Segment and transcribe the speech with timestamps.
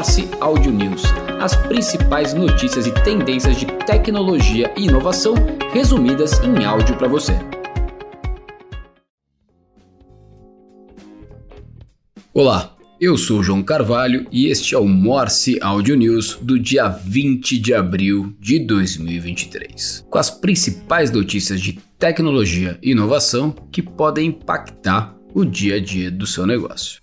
[0.00, 1.02] Morse Audio News,
[1.42, 5.34] as principais notícias e tendências de tecnologia e inovação
[5.74, 7.34] resumidas em áudio para você.
[12.32, 17.58] Olá, eu sou João Carvalho e este é o Morse Audio News do dia 20
[17.58, 25.14] de abril de 2023, com as principais notícias de tecnologia e inovação que podem impactar
[25.34, 26.99] o dia a dia do seu negócio.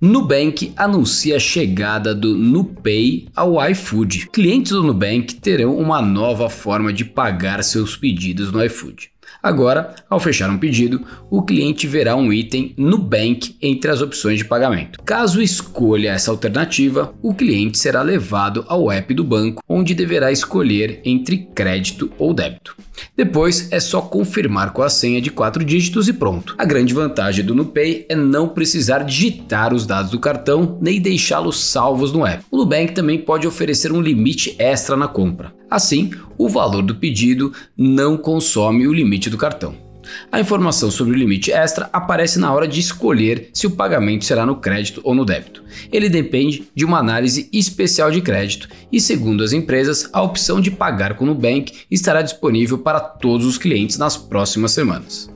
[0.00, 4.28] Nubank anuncia a chegada do NuPay ao iFood.
[4.30, 9.10] Clientes do Nubank terão uma nova forma de pagar seus pedidos no iFood.
[9.46, 14.44] Agora, ao fechar um pedido, o cliente verá um item Nubank entre as opções de
[14.44, 15.00] pagamento.
[15.04, 21.00] Caso escolha essa alternativa, o cliente será levado ao app do banco, onde deverá escolher
[21.04, 22.74] entre crédito ou débito.
[23.16, 26.56] Depois é só confirmar com a senha de 4 dígitos e pronto.
[26.58, 31.62] A grande vantagem do NuPay é não precisar digitar os dados do cartão nem deixá-los
[31.66, 32.44] salvos no app.
[32.50, 35.54] O Nubank também pode oferecer um limite extra na compra.
[35.70, 39.86] Assim, o valor do pedido não consome o limite do cartão.
[40.30, 44.46] A informação sobre o limite extra aparece na hora de escolher se o pagamento será
[44.46, 45.64] no crédito ou no débito.
[45.92, 50.70] Ele depende de uma análise especial de crédito e, segundo as empresas, a opção de
[50.70, 55.28] pagar com o Nubank estará disponível para todos os clientes nas próximas semanas.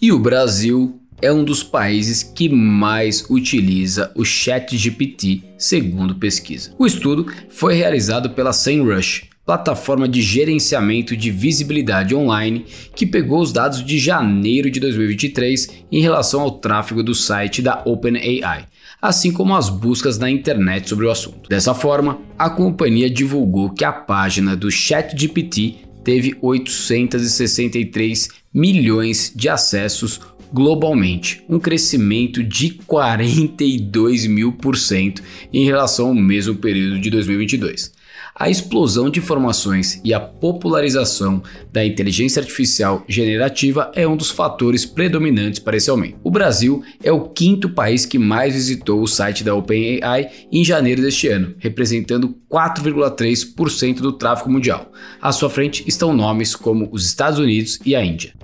[0.00, 6.74] E o Brasil é um dos países que mais utiliza o ChatGPT, segundo pesquisa.
[6.78, 13.52] O estudo foi realizado pela SEMrush, plataforma de gerenciamento de visibilidade online que pegou os
[13.52, 18.66] dados de janeiro de 2023 em relação ao tráfego do site da OpenAI,
[19.00, 21.48] assim como as buscas na internet sobre o assunto.
[21.48, 30.20] Dessa forma, a companhia divulgou que a página do ChatGPT teve 863 milhões de acessos
[30.52, 37.92] globalmente, um crescimento de 42 mil por cento em relação ao mesmo período de 2022.
[38.36, 41.40] A explosão de informações e a popularização
[41.72, 46.18] da inteligência artificial generativa é um dos fatores predominantes para esse aumento.
[46.24, 51.00] O Brasil é o quinto país que mais visitou o site da OpenAI em janeiro
[51.00, 54.90] deste ano, representando 4,3% do tráfego mundial.
[55.22, 58.34] À sua frente estão nomes como os Estados Unidos e a Índia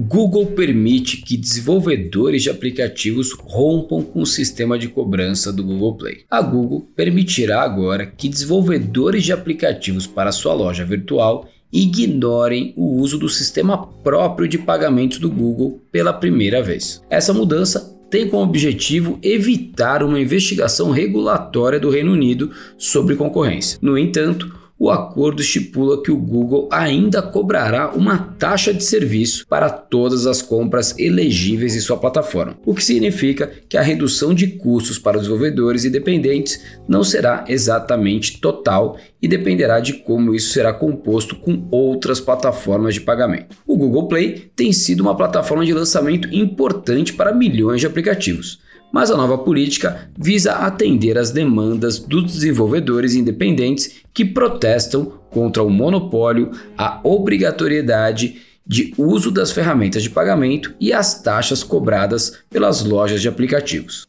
[0.00, 6.18] Google permite que desenvolvedores de aplicativos rompam com o sistema de cobrança do Google Play.
[6.30, 13.18] A Google permitirá agora que desenvolvedores de aplicativos para sua loja virtual ignorem o uso
[13.18, 17.02] do sistema próprio de pagamentos do Google pela primeira vez.
[17.10, 23.80] Essa mudança tem como objetivo evitar uma investigação regulatória do Reino Unido sobre concorrência.
[23.82, 29.68] No entanto, o acordo estipula que o Google ainda cobrará uma taxa de serviço para
[29.68, 34.98] todas as compras elegíveis em sua plataforma, o que significa que a redução de custos
[34.98, 41.66] para desenvolvedores independentes não será exatamente total e dependerá de como isso será composto com
[41.70, 43.56] outras plataformas de pagamento.
[43.66, 48.60] O Google Play tem sido uma plataforma de lançamento importante para milhões de aplicativos
[48.92, 55.70] mas a nova política visa atender às demandas dos desenvolvedores independentes que protestam contra o
[55.70, 63.22] monopólio, a obrigatoriedade de uso das ferramentas de pagamento e as taxas cobradas pelas lojas
[63.22, 64.07] de aplicativos.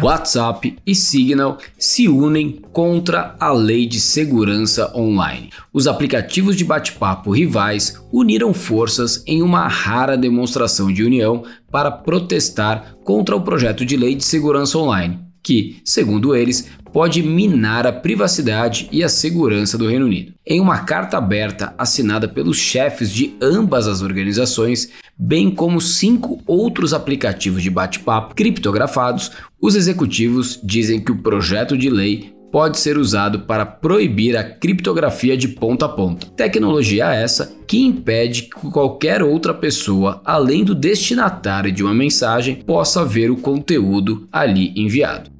[0.00, 5.50] WhatsApp e Signal se unem contra a lei de segurança online.
[5.72, 12.94] Os aplicativos de bate-papo rivais uniram forças em uma rara demonstração de união para protestar
[13.04, 18.88] contra o projeto de lei de segurança online, que, segundo eles, pode minar a privacidade
[18.90, 20.32] e a segurança do Reino Unido.
[20.46, 26.92] Em uma carta aberta assinada pelos chefes de ambas as organizações, bem como cinco outros
[26.92, 33.40] aplicativos de bate-papo criptografados, os executivos dizem que o projeto de lei pode ser usado
[33.40, 36.26] para proibir a criptografia de ponta a ponta.
[36.36, 43.04] Tecnologia essa que impede que qualquer outra pessoa, além do destinatário de uma mensagem, possa
[43.04, 45.30] ver o conteúdo ali enviado.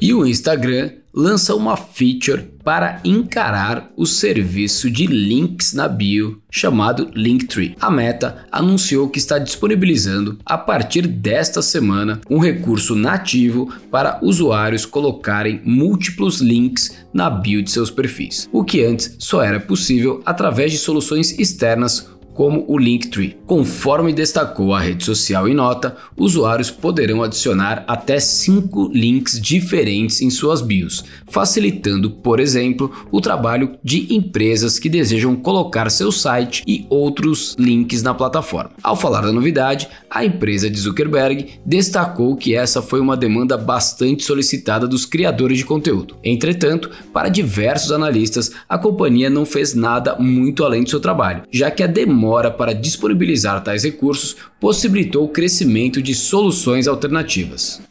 [0.00, 7.10] E o Instagram lança uma feature para encarar o serviço de links na bio chamado
[7.14, 7.76] Linktree.
[7.78, 14.86] A Meta anunciou que está disponibilizando a partir desta semana um recurso nativo para usuários
[14.86, 20.72] colocarem múltiplos links na bio de seus perfis, o que antes só era possível através
[20.72, 22.08] de soluções externas
[22.40, 23.36] como o Linktree.
[23.46, 30.30] Conforme destacou a rede social em nota, usuários poderão adicionar até 5 links diferentes em
[30.30, 36.86] suas bios, facilitando, por exemplo, o trabalho de empresas que desejam colocar seu site e
[36.88, 38.70] outros links na plataforma.
[38.82, 44.24] Ao falar da novidade, a empresa de Zuckerberg destacou que essa foi uma demanda bastante
[44.24, 46.16] solicitada dos criadores de conteúdo.
[46.24, 51.70] Entretanto, para diversos analistas, a companhia não fez nada muito além do seu trabalho, já
[51.70, 57.82] que a demora demora para disponibilizar tais recursos possibilitou o crescimento de soluções alternativas.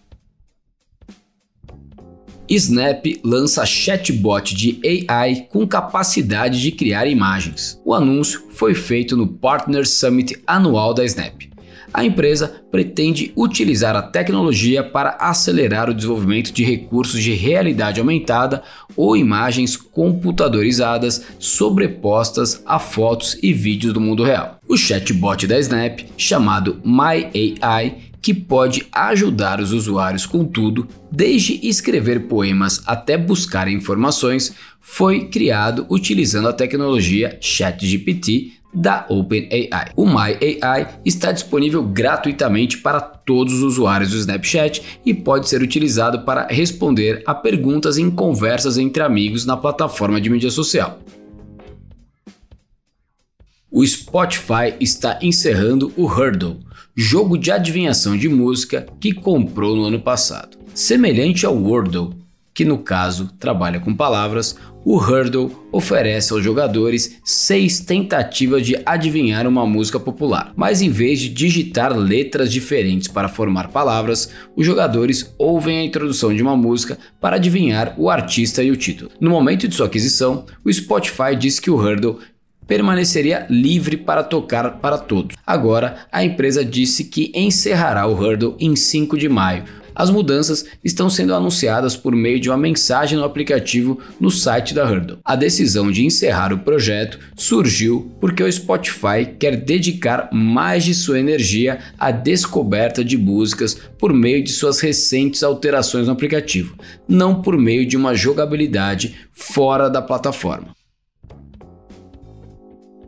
[2.48, 7.80] Snap lança chatbot de AI com capacidade de criar imagens.
[7.84, 11.49] O anúncio foi feito no Partner Summit anual da Snap
[11.94, 18.64] a empresa pretende utilizar a tecnologia para acelerar o desenvolvimento de recursos de realidade aumentada
[18.96, 24.60] ou imagens computadorizadas sobrepostas a fotos e vídeos do mundo real.
[24.68, 32.28] O chatbot da Snap, chamado MyAI, que pode ajudar os usuários com tudo, desde escrever
[32.28, 39.92] poemas até buscar informações, foi criado utilizando a tecnologia ChatGPT da OpenAI.
[39.96, 46.22] O MyAI está disponível gratuitamente para todos os usuários do Snapchat e pode ser utilizado
[46.22, 51.00] para responder a perguntas em conversas entre amigos na plataforma de mídia social.
[53.72, 56.58] O Spotify está encerrando o Hurdle,
[56.96, 60.58] jogo de adivinhação de música que comprou no ano passado.
[60.74, 62.16] Semelhante ao Wordle,
[62.60, 69.48] que no caso trabalha com palavras, o Hurdle oferece aos jogadores seis tentativas de adivinhar
[69.48, 75.34] uma música popular, mas em vez de digitar letras diferentes para formar palavras, os jogadores
[75.38, 79.10] ouvem a introdução de uma música para adivinhar o artista e o título.
[79.22, 82.20] No momento de sua aquisição, o Spotify diz que o Hurdle
[82.68, 85.38] permaneceria livre para tocar para todos.
[85.48, 89.64] Agora, a empresa disse que encerrará o Hurdle em 5 de maio,
[90.00, 94.90] as mudanças estão sendo anunciadas por meio de uma mensagem no aplicativo no site da
[94.90, 95.20] Hurdle.
[95.26, 101.20] A decisão de encerrar o projeto surgiu porque o Spotify quer dedicar mais de sua
[101.20, 107.58] energia à descoberta de músicas por meio de suas recentes alterações no aplicativo, não por
[107.58, 110.74] meio de uma jogabilidade fora da plataforma.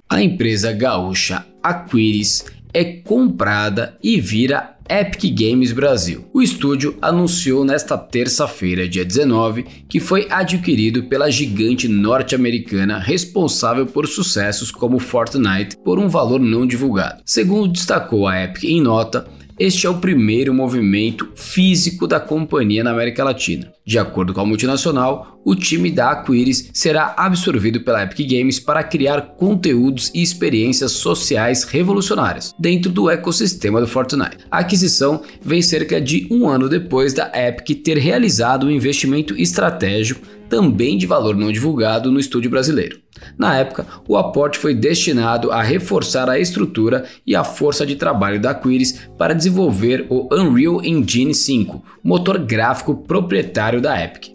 [0.10, 2.44] A empresa gaúcha Aquiris
[2.74, 6.26] é comprada e vira Epic Games Brasil.
[6.34, 14.06] O estúdio anunciou nesta terça-feira, dia 19, que foi adquirido pela gigante norte-americana responsável por
[14.06, 17.22] sucessos como Fortnite por um valor não divulgado.
[17.26, 19.26] Segundo destacou a Epic em nota,
[19.60, 23.72] este é o primeiro movimento físico da companhia na América Latina.
[23.86, 28.84] De acordo com a multinacional, o time da Aquiris será absorvido pela Epic Games para
[28.84, 34.38] criar conteúdos e experiências sociais revolucionárias dentro do ecossistema do Fortnite.
[34.50, 40.26] A aquisição vem cerca de um ano depois da Epic ter realizado um investimento estratégico
[40.50, 43.00] também de valor não divulgado no estúdio brasileiro.
[43.38, 48.40] Na época, o aporte foi destinado a reforçar a estrutura e a força de trabalho
[48.40, 54.30] da Quiris para desenvolver o Unreal Engine 5, motor gráfico proprietário da Epic.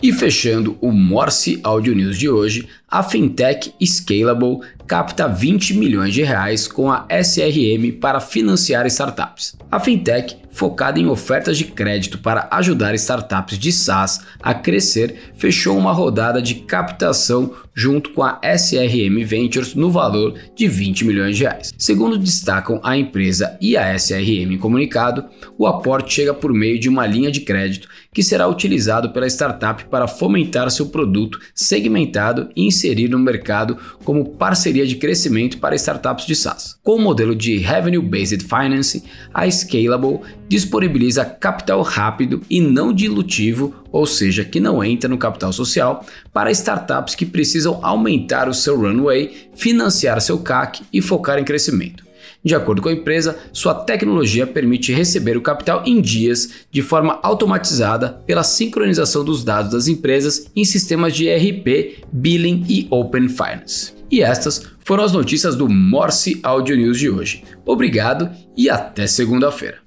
[0.00, 6.22] E fechando o Morse Audio News de hoje, a fintech Scalable capta 20 milhões de
[6.22, 9.54] reais com a SRM para financiar startups.
[9.70, 15.76] A fintech, focada em ofertas de crédito para ajudar startups de SaaS a crescer, fechou
[15.76, 21.44] uma rodada de captação junto com a SRM Ventures no valor de 20 milhões de
[21.44, 21.72] reais.
[21.78, 25.26] Segundo destacam a empresa e a SRM em comunicado,
[25.56, 29.84] o aporte chega por meio de uma linha de crédito que será utilizado pela startup
[29.84, 36.26] para fomentar seu produto segmentado e inserir no mercado como parceria de crescimento para startups
[36.26, 36.78] de SaaS.
[36.82, 39.02] Com o modelo de Revenue Based Finance,
[39.34, 45.52] a Scalable disponibiliza capital rápido e não dilutivo, ou seja, que não entra no capital
[45.52, 51.44] social, para startups que precisam aumentar o seu runway, financiar seu CAC e focar em
[51.44, 52.07] crescimento.
[52.48, 57.20] De acordo com a empresa, sua tecnologia permite receber o capital em dias de forma
[57.22, 63.92] automatizada pela sincronização dos dados das empresas em sistemas de ERP, Billing e Open Finance.
[64.10, 67.44] E estas foram as notícias do Morse Audio News de hoje.
[67.66, 69.80] Obrigado e até segunda-feira.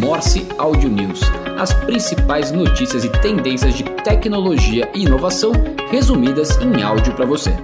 [0.00, 1.20] Morse Audio News.
[1.58, 5.52] As principais notícias e tendências de tecnologia e inovação
[5.90, 7.54] resumidas em áudio para você.